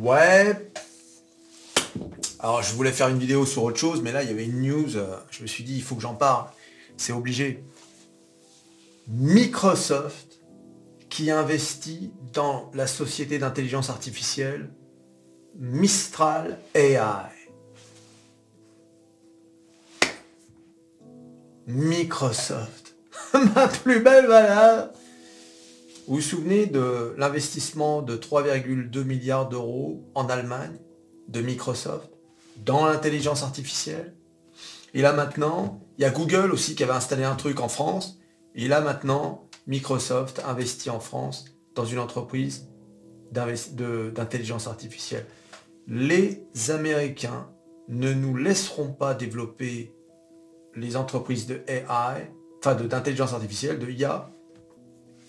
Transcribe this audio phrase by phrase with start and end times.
[0.00, 0.72] Ouais.
[2.38, 4.62] Alors je voulais faire une vidéo sur autre chose, mais là il y avait une
[4.62, 6.46] news, euh, je me suis dit il faut que j'en parle.
[6.96, 7.62] C'est obligé.
[9.08, 10.40] Microsoft
[11.10, 14.70] qui investit dans la société d'intelligence artificielle
[15.58, 17.28] Mistral AI.
[21.66, 22.94] Microsoft.
[23.54, 24.90] Ma plus belle valeur.
[26.10, 30.76] Vous vous souvenez de l'investissement de 3,2 milliards d'euros en Allemagne
[31.28, 32.10] de Microsoft
[32.64, 34.16] dans l'intelligence artificielle?
[34.92, 38.18] Et là maintenant, il y a Google aussi qui avait installé un truc en France.
[38.56, 41.44] Et là maintenant, Microsoft investit en France
[41.76, 42.68] dans une entreprise
[43.30, 45.26] d'intelligence artificielle.
[45.86, 47.48] Les Américains
[47.86, 49.94] ne nous laisseront pas développer
[50.74, 54.28] les entreprises de AI, enfin d'intelligence artificielle, de IA,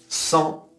[0.09, 0.70] sans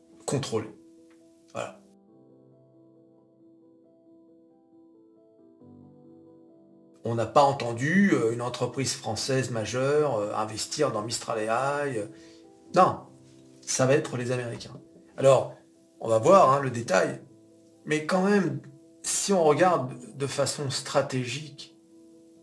[7.05, 11.99] On n'a pas entendu euh, une entreprise française majeure euh, investir dans Mistral AI.
[11.99, 12.07] Euh.
[12.77, 13.01] Non,
[13.61, 14.81] ça va être les Américains.
[15.17, 15.55] Alors,
[16.01, 17.21] on va voir hein, le détail.
[17.87, 18.61] Mais quand même,
[19.03, 21.77] si on regarde de façon stratégique,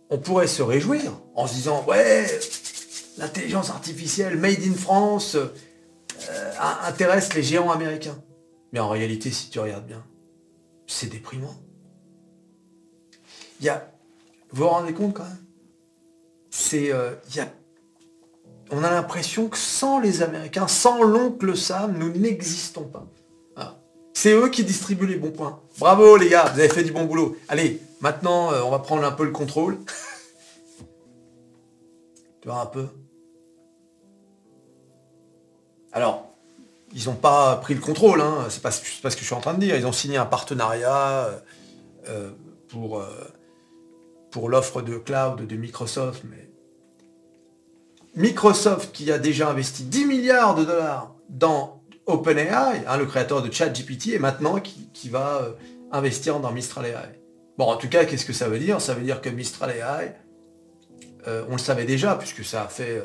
[0.09, 2.27] on pourrait se réjouir en se disant, ouais,
[3.17, 5.37] l'intelligence artificielle made in France,
[6.59, 8.21] intéresse les géants américains.
[8.71, 10.03] Mais en réalité, si tu regardes bien,
[10.87, 11.55] c'est déprimant.
[13.59, 13.91] Il y a...
[14.51, 15.45] Vous vous rendez compte quand même?
[16.49, 16.91] C'est...
[16.91, 17.15] Euh,
[18.71, 23.07] On a l'impression que sans les Américains, sans l'oncle Sam, nous n'existons pas.
[24.13, 25.61] C'est eux qui distribuent les bons points.
[25.79, 27.37] Bravo les gars, vous avez fait du bon boulot.
[27.47, 29.77] Allez, maintenant, euh, on va prendre un peu le contrôle.
[32.41, 32.89] tu vois un peu
[35.91, 36.28] alors,
[36.93, 38.45] ils n'ont pas pris le contrôle, hein.
[38.49, 39.75] c'est pas, ce que je suis en train de dire.
[39.75, 41.39] Ils ont signé un partenariat euh,
[42.09, 42.29] euh,
[42.67, 43.07] pour, euh,
[44.31, 46.23] pour l'offre de cloud de Microsoft.
[46.29, 46.49] Mais
[48.15, 53.51] Microsoft, qui a déjà investi 10 milliards de dollars dans OpenAI, hein, le créateur de
[53.51, 55.41] ChatGPT, et maintenant qui, va
[55.91, 57.21] investir dans Mistral AI.
[57.57, 58.81] Bon, en tout cas, qu'est-ce que ça veut dire?
[58.81, 60.15] Ça veut dire que Mistral AI,
[61.47, 63.03] on le savait déjà, puisque ça a fait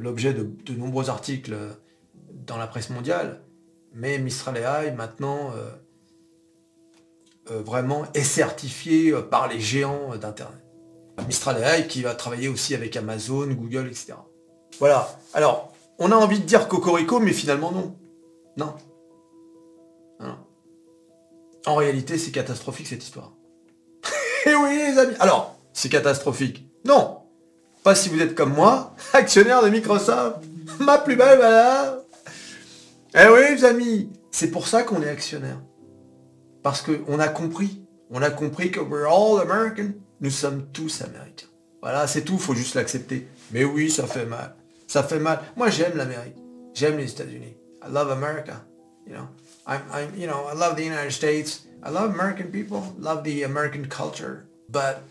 [0.00, 1.56] l'objet de, nombreux articles
[2.34, 3.40] dans la presse mondiale,
[3.92, 5.70] mais Mistral AI maintenant euh,
[7.50, 10.60] euh, vraiment est certifié euh, par les géants d'Internet.
[11.26, 14.14] Mistral AI qui va travailler aussi avec Amazon, Google, etc.
[14.80, 15.08] Voilà.
[15.32, 17.96] Alors, on a envie de dire Cocorico, mais finalement non.
[18.56, 18.74] Non.
[21.66, 23.32] En réalité, c'est catastrophique cette histoire.
[24.44, 25.14] Et eh oui, les amis.
[25.18, 26.66] Alors, c'est catastrophique.
[26.84, 27.22] Non,
[27.82, 30.38] pas si vous êtes comme moi, actionnaire de Microsoft.
[30.78, 32.03] Ma plus belle valeur.
[33.14, 35.60] Eh oui, les amis, c'est pour ça qu'on est actionnaire.
[36.62, 37.82] Parce qu'on a compris.
[38.10, 39.92] On a compris que we're all American.
[40.20, 41.46] Nous sommes tous américains.
[41.80, 43.28] Voilà, c'est tout, faut juste l'accepter.
[43.52, 44.56] Mais oui, ça fait mal.
[44.86, 45.40] Ça fait mal.
[45.56, 46.36] Moi, j'aime l'Amérique.
[46.72, 47.56] J'aime les États-Unis.
[47.86, 48.64] I love America.
[49.06, 49.28] You know,
[49.66, 49.82] I'm,
[50.16, 51.66] you know, I love the United States.
[51.84, 52.82] I love American people.
[52.98, 54.46] Love the American culture.
[54.68, 55.02] But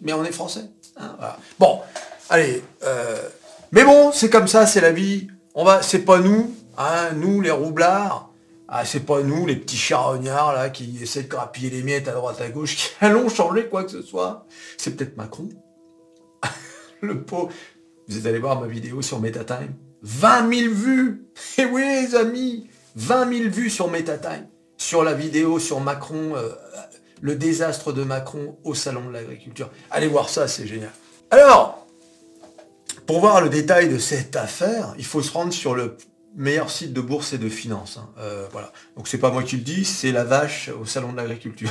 [0.00, 0.70] mais on est français.
[0.96, 1.16] Hein,
[1.58, 1.80] bon,
[2.28, 2.62] allez.
[2.84, 3.28] Euh,
[3.72, 5.28] mais bon, c'est comme ça, c'est la vie.
[5.54, 8.30] On va, c'est pas nous, hein, nous les roublards.
[8.66, 12.12] Ah, c'est pas nous, les petits charognards là qui essaient de grappiller les miettes à
[12.12, 14.46] droite à gauche, qui allons changer quoi que ce soit.
[14.76, 15.48] C'est peut-être Macron.
[17.00, 17.50] Le pot.
[18.08, 19.74] Vous allez voir ma vidéo sur MetaTime.
[20.02, 21.24] 20 000 vues
[21.58, 24.48] Et oui les amis 20 000 vues sur MetaTime.
[24.76, 26.48] Sur la vidéo sur Macron euh,
[27.20, 29.70] le désastre de Macron au salon de l'agriculture.
[29.90, 30.90] Allez voir ça, c'est génial.
[31.30, 31.83] Alors,
[33.06, 35.96] pour voir le détail de cette affaire, il faut se rendre sur le
[36.36, 37.98] meilleur site de bourse et de finance.
[37.98, 38.08] Hein.
[38.18, 38.72] Euh, voilà.
[38.96, 41.70] Donc c'est pas moi qui le dis, c'est la vache au salon de l'agriculture.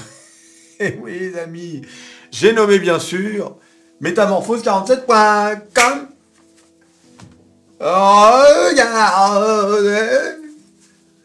[0.80, 1.82] et eh oui, les amis,
[2.32, 3.58] j'ai nommé bien sûr
[4.02, 6.08] métamorphose47.com.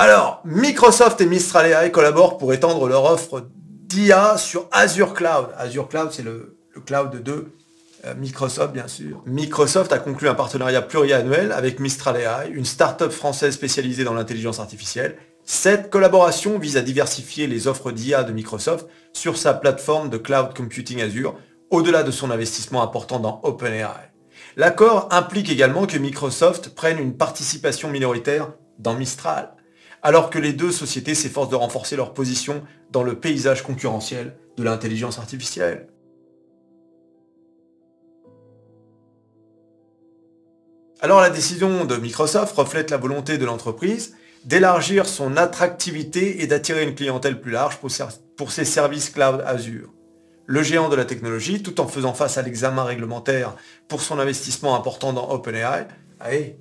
[0.00, 5.48] Alors, Microsoft et Mistral AI collaborent pour étendre leur offre d'IA sur Azure Cloud.
[5.56, 6.56] Azure Cloud, c'est le,
[6.86, 7.46] cloud de
[8.16, 9.22] Microsoft, bien sûr.
[9.26, 14.60] Microsoft a conclu un partenariat pluriannuel avec Mistral AI, une start-up française spécialisée dans l'intelligence
[14.60, 15.16] artificielle.
[15.44, 20.54] Cette collaboration vise à diversifier les offres d'IA de Microsoft sur sa plateforme de cloud
[20.54, 21.34] computing Azure,
[21.70, 24.12] au-delà de son investissement important dans OpenAI.
[24.56, 29.54] L'accord implique également que Microsoft prenne une participation minoritaire dans Mistral
[30.02, 34.62] alors que les deux sociétés s'efforcent de renforcer leur position dans le paysage concurrentiel de
[34.62, 35.88] l'intelligence artificielle.
[41.00, 46.82] Alors la décision de Microsoft reflète la volonté de l'entreprise d'élargir son attractivité et d'attirer
[46.82, 49.92] une clientèle plus large pour ses services cloud Azure.
[50.46, 53.54] Le géant de la technologie, tout en faisant face à l'examen réglementaire
[53.86, 55.86] pour son investissement important dans OpenAI,
[56.18, 56.56] allez,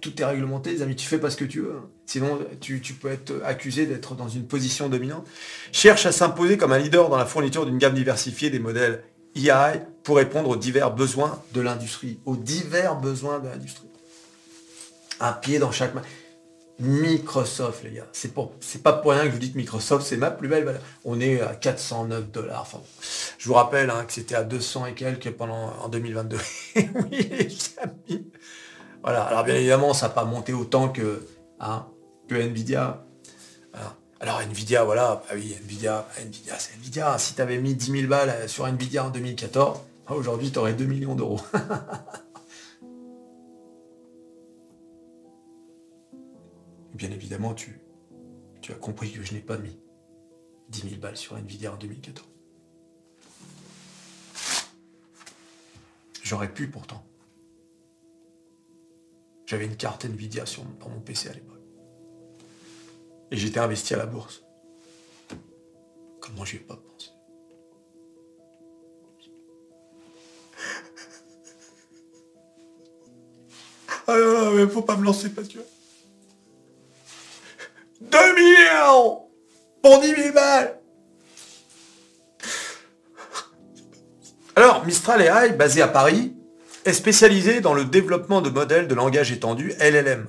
[0.00, 1.76] tout est réglementé, les amis, tu fais pas ce que tu veux.
[1.76, 1.88] Hein.
[2.06, 5.28] Sinon, tu, tu, peux être accusé d'être dans une position dominante.
[5.70, 9.02] Cherche à s'imposer comme un leader dans la fourniture d'une gamme diversifiée des modèles
[9.36, 12.20] AI pour répondre aux divers besoins de l'industrie.
[12.24, 13.88] Aux divers besoins de l'industrie.
[15.20, 16.02] Un pied dans chaque main.
[16.78, 18.06] Microsoft, les gars.
[18.12, 20.48] C'est pour, c'est pas pour rien que je vous dis que Microsoft, c'est ma plus
[20.48, 20.80] belle valeur.
[21.04, 22.62] On est à 409 dollars.
[22.62, 22.80] Enfin,
[23.38, 26.38] je vous rappelle hein, que c'était à 200 et quelques pendant en 2022.
[26.76, 27.48] oui, les
[27.82, 28.26] amis.
[29.02, 29.24] Voilà.
[29.24, 31.26] Alors bien évidemment, ça n'a pas monté autant que,
[31.60, 31.86] hein,
[32.28, 33.04] que Nvidia.
[34.20, 37.16] Alors Nvidia, voilà, ah oui, Nvidia, Nvidia, c'est Nvidia.
[37.18, 39.80] Si tu avais mis 10 000 balles sur Nvidia en 2014,
[40.10, 41.40] aujourd'hui tu aurais 2 millions d'euros.
[46.94, 47.80] bien évidemment, tu,
[48.60, 49.80] tu as compris que je n'ai pas mis
[50.68, 52.28] 10 000 balles sur Nvidia en 2014.
[56.22, 57.02] J'aurais pu pourtant.
[59.46, 61.59] J'avais une carte Nvidia sur, dans mon PC à l'époque.
[63.30, 64.42] Et j'étais investi à la bourse.
[66.20, 67.10] Comment j'y ai pas pensé.
[74.06, 75.40] Ah non, mais faut pas me lancer que...
[78.00, 79.28] 2 millions
[79.82, 80.80] Pour 10 000 balles.
[84.56, 86.34] Alors, Mistral AI, basé à Paris,
[86.84, 90.26] est spécialisé dans le développement de modèles de langage étendu, LLM,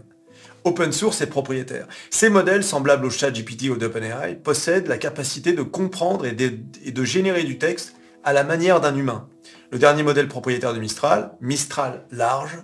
[0.63, 1.87] open source et propriétaire.
[2.09, 7.03] Ces modèles, semblables au chat GPT ou d'OpenAI, possèdent la capacité de comprendre et de,
[7.03, 9.27] générer du texte à la manière d'un humain.
[9.71, 12.57] Le dernier modèle propriétaire de Mistral, Mistral Large,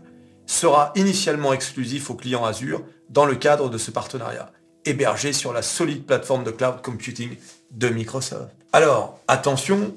[0.46, 4.52] sera initialement exclusif aux clients Azure dans le cadre de ce partenariat,
[4.86, 7.36] hébergé sur la solide plateforme de cloud computing
[7.72, 8.56] de Microsoft.
[8.74, 9.96] Alors, attention,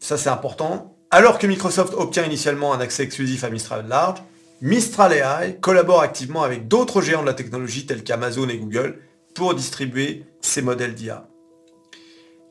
[0.00, 4.18] ça c'est important, alors que Microsoft obtient initialement un accès exclusif à Mistral Large,
[4.62, 9.00] Mistral AI collabore activement avec d'autres géants de la technologie tels qu'Amazon et Google
[9.34, 11.28] pour distribuer ses modèles d'IA.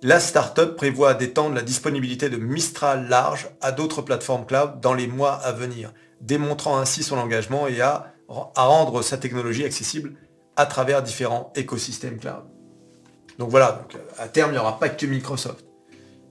[0.03, 5.07] La startup prévoit d'étendre la disponibilité de Mistral Large à d'autres plateformes cloud dans les
[5.07, 10.13] mois à venir, démontrant ainsi son engagement et à, rendre sa technologie accessible
[10.57, 12.43] à travers différents écosystèmes cloud.
[13.39, 13.87] Donc voilà,
[14.19, 15.65] à terme, il n'y aura pas que Microsoft.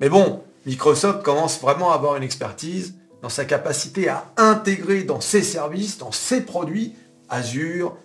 [0.00, 2.94] Mais bon, Microsoft commence vraiment à avoir une expertise
[3.25, 6.93] dans sa capacité à intégrer dans ses services, dans ses produits,
[7.31, 7.97] Azure,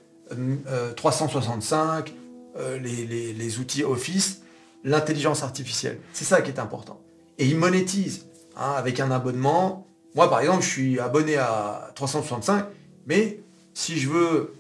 [0.96, 2.08] 365,
[2.56, 4.44] euh, euh, euh, les, outils Office,
[4.86, 6.00] l'intelligence artificielle.
[6.14, 7.02] C'est ça qui est important.
[7.38, 9.86] Et il monétise hein, avec un abonnement.
[10.16, 12.64] Moi, par exemple, je suis abonné à 365,
[13.06, 13.42] mais
[13.74, 14.54] si je veux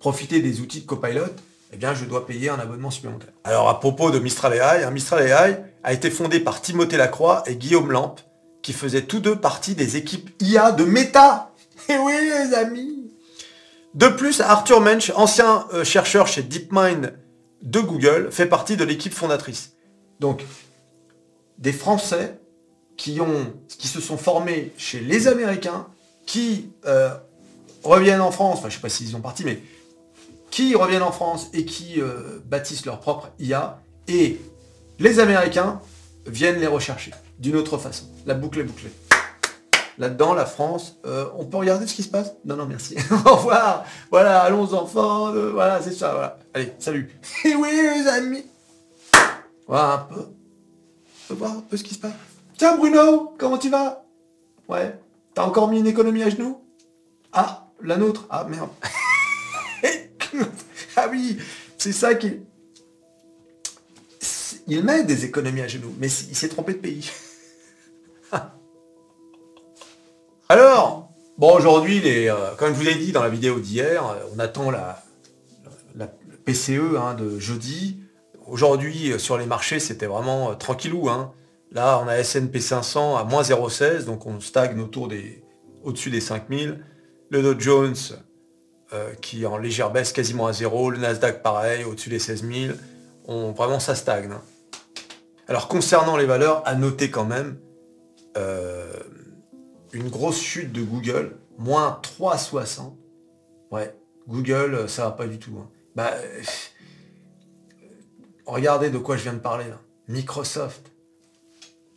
[0.00, 1.26] profiter des outils de Copilot,
[1.72, 3.30] eh bien, je dois payer un abonnement supplémentaire.
[3.44, 7.44] Alors, à propos de Mistral AI, hein, Mistral AI a été fondé par Timothée Lacroix
[7.46, 8.20] et Guillaume Lampe,
[8.62, 11.52] qui faisaient tous deux partie des équipes IA de Meta.
[11.88, 13.10] Et eh oui, les amis
[13.94, 17.14] De plus, Arthur Mensch, ancien euh, chercheur chez DeepMind
[17.62, 19.72] de Google, fait partie de l'équipe fondatrice.
[20.20, 20.44] Donc,
[21.58, 22.38] des Français
[22.96, 23.18] qui,
[23.88, 25.86] se sont formés chez les Américains,
[26.26, 27.10] qui euh,
[27.82, 29.62] reviennent en France, enfin je sais pas s'ils ont parti, mais
[30.50, 34.38] qui reviennent en France et qui euh, bâtissent leur propre IA, et
[34.98, 35.80] les Américains
[36.26, 38.06] viennent les rechercher d'une autre façon.
[38.26, 38.90] La boucle est bouclée.
[39.98, 42.32] Là-dedans, la France, euh, on peut regarder ce qui se passe?
[42.46, 42.96] Non, non, merci.
[43.26, 43.84] Au revoir.
[44.10, 45.34] Voilà, allons enfants.
[45.34, 46.12] Euh, voilà, c'est ça.
[46.12, 46.38] Voilà.
[46.54, 47.10] Allez, salut.
[47.44, 48.46] Et oui, les amis.
[49.66, 50.20] Voilà un peu.
[50.20, 52.12] On peut voir un peu ce qui se passe.
[52.56, 54.02] Tiens, Bruno, comment tu vas?
[54.68, 54.98] Ouais.
[55.34, 56.64] T'as encore mis une économie à genoux?
[57.32, 58.26] Ah, la nôtre?
[58.30, 58.70] Ah, merde.
[60.96, 61.38] ah oui,
[61.76, 62.40] c'est ça qui...
[64.70, 67.10] Il met des économies à genoux, mais il s'est trompé de pays.
[70.48, 74.38] Alors, bon, aujourd'hui, euh, comme je vous l'ai dit dans la vidéo d'hier, euh, on
[74.38, 75.02] attend la,
[76.44, 77.98] PCE hein, de jeudi.
[78.46, 81.10] Aujourd'hui, euh, sur les marchés, c'était vraiment tranquillou.
[81.10, 81.32] Hein.
[81.72, 85.42] Là, on a S&P 500 à moins 0,16, donc on stagne autour des,
[85.82, 86.78] au-dessus des 5000.
[87.30, 87.96] Le Dow Jones,
[89.20, 90.90] qui en légère baisse quasiment à zéro.
[90.90, 92.74] Le Nasdaq, pareil, au-dessus des 16 000.
[93.26, 94.30] On, vraiment, ça stagne.
[94.32, 94.42] Hein.
[95.50, 97.58] Alors, concernant les valeurs, à noter quand même
[98.36, 98.92] euh,
[99.92, 102.94] une grosse chute de Google, moins 3,60.
[103.72, 103.92] Ouais,
[104.28, 105.58] Google, ça va pas du tout.
[105.60, 105.68] Hein.
[105.96, 106.42] Bah, euh,
[108.46, 109.64] regardez de quoi je viens de parler
[110.06, 110.92] Microsoft,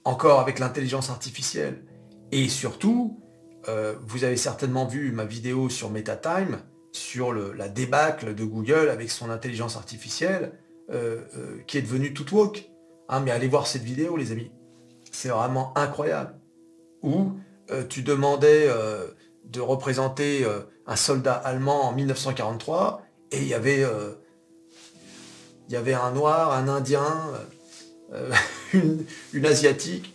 [0.04, 1.84] encore avec l'intelligence artificielle.
[2.32, 3.22] Et surtout,
[3.68, 6.58] euh, vous avez certainement vu ma vidéo sur MetaTime.
[6.92, 10.54] sur la débâcle de Google avec son intelligence artificielle
[11.66, 12.73] qui est devenue tout woke.
[13.10, 14.52] Hein, mais allez voir cette vidéo, les amis.
[15.12, 16.36] C'est vraiment incroyable.
[17.02, 17.34] Où
[17.90, 18.68] tu demandais
[19.46, 20.46] de représenter
[20.86, 23.86] un soldat allemand en 1943 et il y avait
[25.68, 27.06] il y avait un noir, un indien,
[28.74, 30.14] une, asiatique,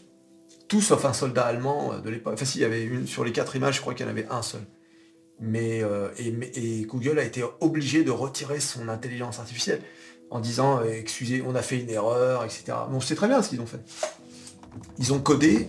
[0.68, 2.34] tout sauf un soldat allemand euh, de l'époque.
[2.34, 4.12] Enfin, si, il y avait une, sur les quatre images, je crois qu'il y en
[4.12, 4.60] avait un seul.
[5.40, 9.80] Mais, euh, et, Google a été obligé de retirer son intelligence artificielle
[10.30, 12.64] en disant euh, excusez, on a fait une erreur, etc.
[12.90, 13.80] Bon, c'est très bien ce qu'ils ont fait.
[14.98, 15.68] Ils ont codé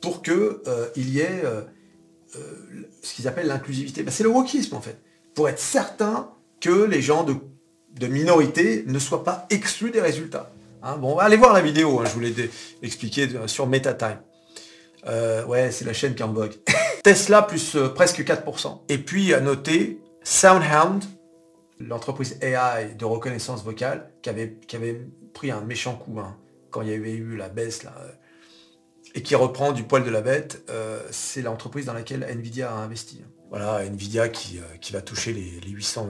[0.00, 0.62] pour que
[0.94, 1.42] il y ait
[3.02, 4.02] ce qu'ils appellent l'inclusivité.
[4.02, 4.98] Ben, c'est le wokisme en fait.
[5.34, 7.34] Pour être certain que les gens de,
[7.98, 10.52] de minorité ne soient pas exclus des résultats.
[10.82, 12.50] Hein, bon, allez voir la vidéo, hein, je vous l'ai
[12.82, 14.20] expliqué sur MetaTime.
[15.08, 16.54] Euh, ouais, c'est la chaîne qui en vogue.
[17.04, 18.80] Tesla plus euh, presque 4%.
[18.88, 21.04] Et puis à noter SoundHound,
[21.78, 26.36] l'entreprise AI de reconnaissance vocale, qui avait, qui avait pris un méchant coup hein,
[26.70, 28.10] quand il y avait eu la baisse là, euh,
[29.14, 30.68] et qui reprend du poil de la bête,
[31.10, 33.24] c'est l'entreprise dans laquelle Nvidia a investi.
[33.48, 36.08] Voilà, Nvidia qui, qui va toucher les, les 800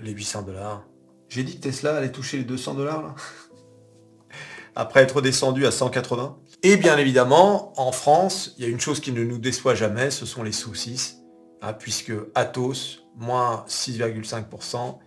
[0.00, 0.84] les 800 dollars.
[1.28, 3.14] J'ai dit que Tesla allait toucher les 200 dollars là
[4.76, 6.36] Après être descendu à 180.
[6.62, 10.10] Et bien évidemment, en France, il y a une chose qui ne nous déçoit jamais,
[10.10, 11.18] ce sont les saucisses,
[11.62, 14.98] hein, puisque Atos, moins 6,5%,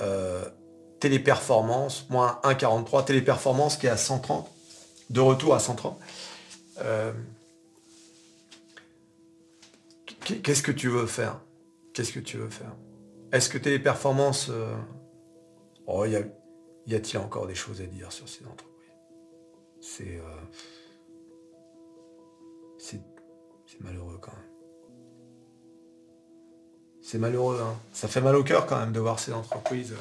[0.00, 0.44] euh,
[1.00, 4.48] Téléperformance, moins 1,43%, Téléperformance qui est à 130,
[5.10, 5.98] de retour à 130.
[6.78, 7.12] Euh,
[10.24, 11.40] qu'est-ce que tu veux faire?
[11.92, 12.74] Qu'est-ce que tu veux faire?
[13.32, 14.48] Est-ce que Téléperformance...
[14.50, 14.74] Euh,
[15.86, 18.68] oh, y a-t-il encore des choses à dire sur ces entreprises?
[19.80, 20.20] C'est
[22.76, 24.51] c'est malheureux quand même.
[27.12, 27.76] C'est malheureux, hein.
[27.92, 29.92] ça fait mal au cœur quand même de voir ces entreprises.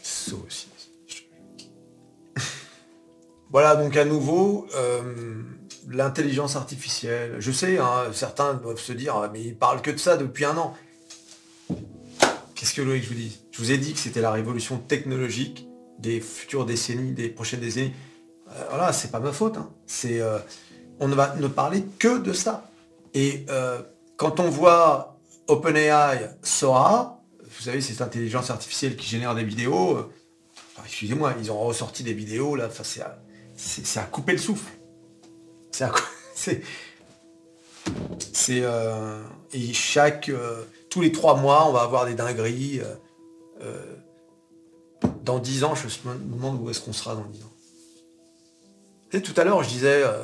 [0.00, 0.68] Ça aussi.
[3.50, 5.42] voilà donc à nouveau euh,
[5.88, 7.34] l'intelligence artificielle.
[7.40, 10.44] Je sais, hein, certains doivent se dire, ah, mais ils parlent que de ça depuis
[10.44, 10.76] un an.
[12.54, 13.40] Qu'est-ce que Loïc vous dis?
[13.50, 15.66] Je vous ai dit que c'était la révolution technologique
[15.98, 17.92] des futures décennies, des prochaines décennies.
[18.50, 19.56] Euh, voilà, c'est pas ma faute.
[19.56, 19.68] Hein.
[19.88, 20.38] C'est, euh,
[21.00, 22.69] on ne va ne parler que de ça.
[23.14, 23.82] Et euh,
[24.16, 30.10] quand on voit OpenAI Sora, vous savez, cette intelligence artificielle qui génère des vidéos,
[30.84, 33.20] excusez-moi, ils ont ressorti des vidéos là, c'est à,
[33.56, 34.70] c'est, à couper le souffle.
[35.72, 35.92] C'est à,
[36.34, 36.62] c'est,
[38.32, 38.62] c'est
[39.52, 40.30] et chaque
[40.88, 42.80] tous les trois mois, on va avoir des dingueries
[45.24, 47.52] dans 10 ans, je me demande où est-ce qu'on sera dans 10 ans.
[49.12, 50.22] Et tout à l'heure, je disais, euh,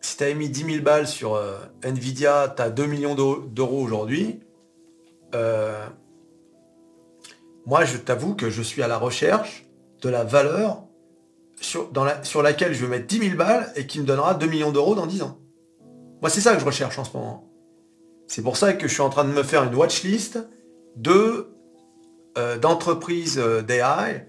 [0.00, 3.82] si tu avais mis 10 000 balles sur euh, Nvidia, tu as 2 millions d'euros
[3.82, 4.40] aujourd'hui.
[5.34, 5.86] Euh,
[7.66, 9.66] moi, je t'avoue que je suis à la recherche
[10.00, 10.84] de la valeur
[11.60, 11.90] sur,
[12.42, 15.06] laquelle je vais mettre 10 000 balles et qui me donnera 2 millions d'euros dans
[15.06, 15.38] 10 ans.
[16.22, 17.46] Moi, c'est ça que je recherche en ce moment.
[18.26, 20.38] C'est pour ça que je suis en train de me faire une watchlist
[20.96, 21.48] de
[22.38, 24.26] euh, d'entreprises d'AI,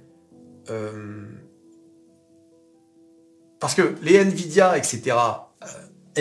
[3.59, 5.15] parce que les Nvidia, etc.,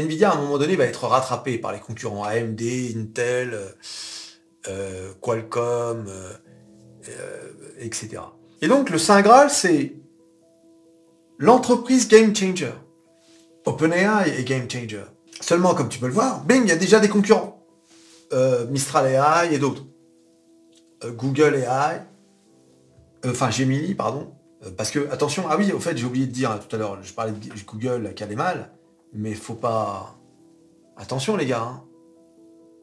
[0.01, 2.61] Nvidia à un moment donné va être rattrapé par les concurrents AMD,
[2.97, 3.59] Intel,
[5.21, 6.07] Qualcomm,
[7.79, 8.23] etc.
[8.63, 9.95] Et donc le Saint Graal, c'est
[11.39, 12.73] l'entreprise game changer.
[13.65, 15.05] OpenAI est game changer.
[15.41, 17.65] Seulement, comme tu peux le voir, bing, il y a déjà des concurrents.
[18.71, 19.85] Mistral AI et d'autres.
[21.05, 22.03] Euh, Google AI,
[23.25, 24.33] euh, enfin Gemini, pardon,
[24.65, 26.99] euh, parce que, attention, ah oui, au fait, j'ai oublié de dire tout à l'heure,
[27.03, 28.71] je parlais de Google qui allait mal,
[29.13, 30.17] mais faut pas...
[30.97, 31.85] Attention les gars, hein.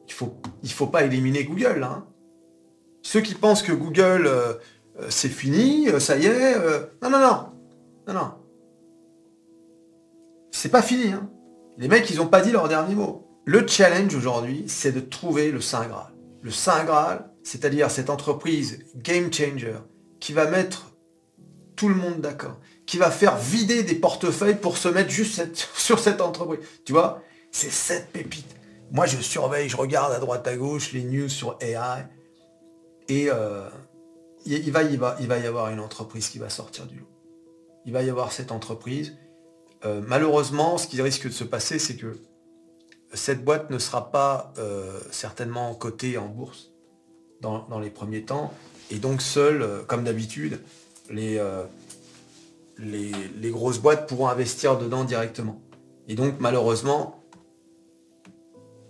[0.06, 1.82] il faut, il faut pas éliminer Google.
[1.84, 2.06] Hein.
[3.02, 4.28] Ceux qui pensent que Google,
[5.08, 6.56] c'est fini, ça y est,
[7.00, 7.46] non, non, non,
[8.08, 8.32] non, non.
[10.50, 11.12] C'est pas fini.
[11.12, 11.30] Hein.
[11.78, 13.28] Les mecs, ils n'ont pas dit leur dernier mot.
[13.44, 16.12] Le challenge aujourd'hui, c'est de trouver le Saint Graal.
[16.42, 19.76] Le Saint Graal, c'est-à-dire cette entreprise game changer
[20.20, 20.92] qui va mettre
[21.76, 22.58] tout le monde d'accord,
[22.88, 25.42] qui va faire vider des portefeuilles pour se mettre juste
[25.76, 26.60] sur cette entreprise.
[26.86, 28.56] Tu vois, c'est cette pépite.
[28.90, 32.06] Moi, je surveille, je regarde à droite à gauche les news sur AI
[33.08, 33.68] et euh,
[34.46, 37.08] il, va, il, va, il va y avoir une entreprise qui va sortir du lot.
[37.84, 39.14] Il va y avoir cette entreprise.
[39.84, 42.18] Euh, malheureusement, ce qui risque de se passer, c'est que
[43.12, 46.70] cette boîte ne sera pas euh, certainement cotée en bourse
[47.42, 48.54] dans, les premiers temps.
[48.90, 50.60] Et donc seuls, euh, comme d'habitude,
[51.10, 51.64] euh,
[52.78, 55.60] les, grosses boîtes pourront investir dedans directement.
[56.06, 57.22] Et donc malheureusement,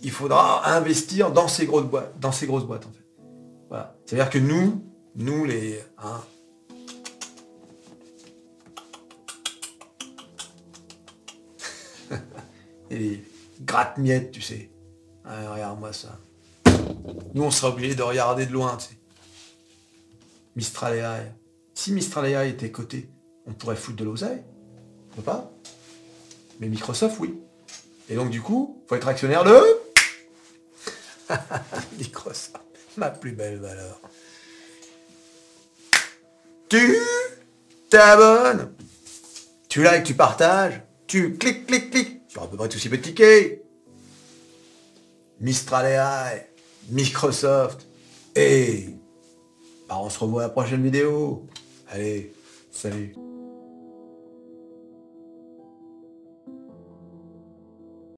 [0.01, 3.05] il faudra investir dans ces grosses boîtes, dans ces grosses boîtes en fait.
[4.07, 4.83] C'est-à-dire que nous,
[5.17, 5.83] nous les.
[5.99, 6.23] Hein,
[12.91, 13.25] et les
[13.61, 14.71] gratte-miettes, tu sais.
[15.27, 16.19] Ah, regarde-moi ça.
[17.35, 18.99] Nous, on sera obligé de regarder de loin, tu sais.
[21.75, 23.11] Si Mistral AI était coté,
[23.49, 24.43] on pourrait foutre de l'oseille.
[25.17, 25.51] On pas.
[26.61, 27.35] Mais Microsoft, oui.
[28.09, 29.61] Et donc, du coup, faut être actionnaire de...
[31.99, 32.61] Microsoft,
[32.97, 34.01] ma plus belle valeur.
[36.69, 36.97] Tu
[37.89, 38.73] t'abonnes,
[39.69, 43.15] tu likes, tu partages, tu cliques, cliques, cliques sur à peu près tous ces petits
[43.15, 43.65] tickets.
[45.41, 46.51] Mistral AI,
[46.91, 47.87] Microsoft,
[48.35, 48.89] et
[49.89, 51.47] bah, on se revoit à la prochaine vidéo.
[51.89, 52.35] Allez,
[52.73, 53.15] salut